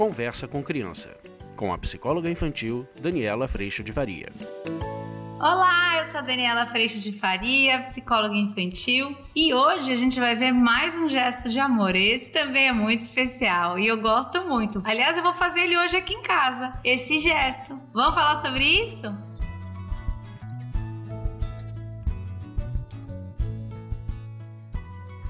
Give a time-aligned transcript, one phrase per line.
[0.00, 1.14] Conversa com Criança,
[1.54, 4.32] com a psicóloga infantil Daniela Freixo de Faria.
[5.38, 10.34] Olá, eu sou a Daniela Freixo de Faria, psicóloga infantil, e hoje a gente vai
[10.34, 11.94] ver mais um gesto de amor.
[11.94, 14.80] Esse também é muito especial e eu gosto muito.
[14.86, 17.78] Aliás, eu vou fazer ele hoje aqui em casa, esse gesto.
[17.92, 19.29] Vamos falar sobre isso?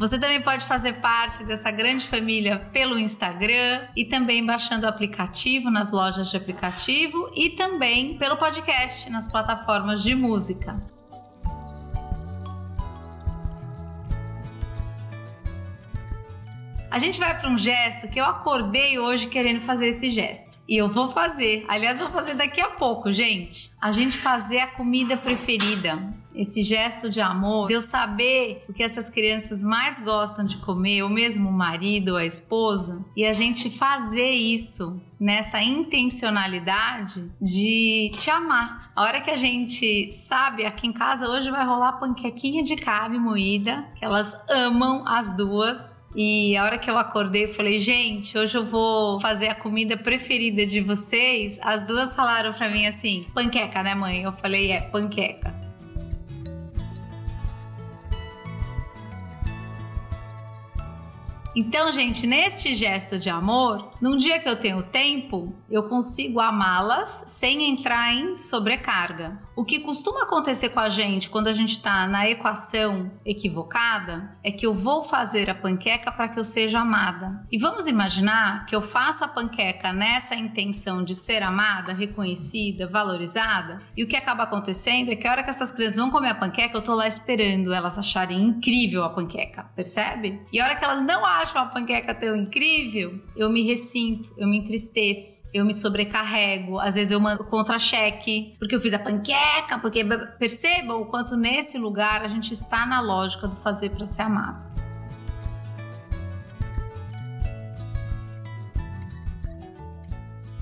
[0.00, 5.70] Você também pode fazer parte dessa grande família pelo Instagram e também baixando o aplicativo
[5.70, 10.80] nas lojas de aplicativo e também pelo podcast nas plataformas de música.
[16.90, 20.58] A gente vai para um gesto que eu acordei hoje querendo fazer esse gesto.
[20.66, 21.66] E eu vou fazer.
[21.68, 23.70] Aliás, vou fazer daqui a pouco, gente.
[23.78, 25.98] A gente fazer a comida preferida
[26.34, 31.02] esse gesto de amor, de eu saber o que essas crianças mais gostam de comer,
[31.02, 38.30] ou mesmo o marido a esposa, e a gente fazer isso nessa intencionalidade de te
[38.30, 38.90] amar.
[38.96, 43.18] A hora que a gente sabe, aqui em casa hoje vai rolar panquequinha de carne
[43.18, 46.00] moída, que elas amam as duas.
[46.16, 49.96] E a hora que eu acordei, eu falei, gente, hoje eu vou fazer a comida
[49.96, 51.58] preferida de vocês.
[51.62, 54.22] As duas falaram para mim assim: panqueca, né, mãe?
[54.22, 55.59] Eu falei, é, panqueca.
[61.54, 67.24] Então, gente, neste gesto de amor, num dia que eu tenho tempo, eu consigo amá-las
[67.26, 69.40] sem entrar em sobrecarga.
[69.56, 74.52] O que costuma acontecer com a gente quando a gente está na equação equivocada é
[74.52, 77.44] que eu vou fazer a panqueca para que eu seja amada.
[77.50, 83.82] E vamos imaginar que eu faço a panqueca nessa intenção de ser amada, reconhecida, valorizada,
[83.96, 86.34] e o que acaba acontecendo é que a hora que essas crianças vão comer a
[86.34, 90.40] panqueca, eu tô lá esperando elas acharem incrível a panqueca, percebe?
[90.52, 94.32] E a hora que elas não acham acho uma panqueca tão incrível, eu me ressinto,
[94.36, 98.98] eu me entristeço, eu me sobrecarrego, às vezes eu mando contra-cheque, porque eu fiz a
[98.98, 100.04] panqueca, porque
[100.38, 104.70] percebam o quanto nesse lugar a gente está na lógica do fazer para ser amado.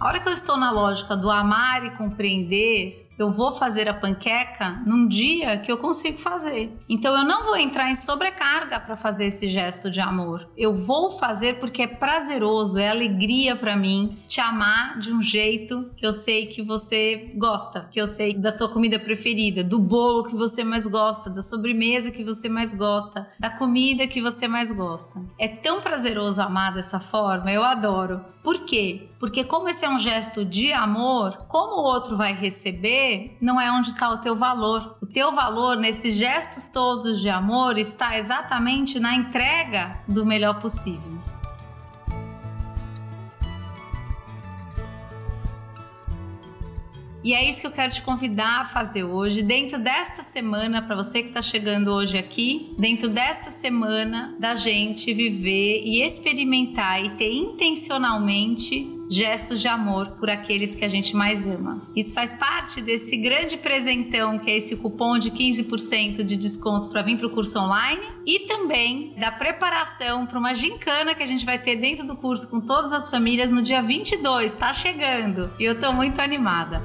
[0.00, 3.94] A hora que eu estou na lógica do amar e compreender, eu vou fazer a
[3.94, 6.72] panqueca num dia que eu consigo fazer.
[6.88, 10.48] Então eu não vou entrar em sobrecarga para fazer esse gesto de amor.
[10.56, 15.90] Eu vou fazer porque é prazeroso, é alegria para mim te amar de um jeito
[15.96, 20.24] que eu sei que você gosta, que eu sei da tua comida preferida, do bolo
[20.24, 24.72] que você mais gosta, da sobremesa que você mais gosta, da comida que você mais
[24.72, 25.20] gosta.
[25.38, 28.24] É tão prazeroso amar dessa forma, eu adoro.
[28.42, 29.08] Por quê?
[29.20, 33.01] Porque como esse é um gesto de amor, como o outro vai receber
[33.40, 34.96] não é onde está o teu valor.
[35.02, 41.12] O teu valor nesses gestos todos de amor está exatamente na entrega do melhor possível.
[47.24, 50.96] E é isso que eu quero te convidar a fazer hoje, dentro desta semana, para
[50.96, 57.10] você que está chegando hoje aqui, dentro desta semana, da gente viver e experimentar e
[57.10, 61.82] ter intencionalmente gestos de amor por aqueles que a gente mais ama.
[61.94, 67.02] Isso faz parte desse grande presentão que é esse cupom de 15% de desconto para
[67.02, 71.44] vir para o curso online e também da preparação para uma gincana que a gente
[71.44, 74.52] vai ter dentro do curso com todas as famílias no dia 22.
[74.52, 76.82] Está chegando e eu estou muito animada.